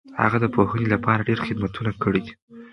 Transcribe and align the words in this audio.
هغه 0.23 0.37
د 0.41 0.45
پوهنې 0.55 0.87
لپاره 0.93 1.25
ډېر 1.27 1.39
خدمتونه 1.47 1.91
کړي 2.03 2.21
دي. 2.25 2.33